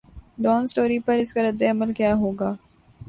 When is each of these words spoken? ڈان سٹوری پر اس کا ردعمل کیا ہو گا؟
ڈان 0.43 0.61
سٹوری 0.67 0.97
پر 1.05 1.17
اس 1.17 1.33
کا 1.33 1.41
ردعمل 1.43 1.93
کیا 1.93 2.13
ہو 2.15 2.31
گا؟ 2.31 2.53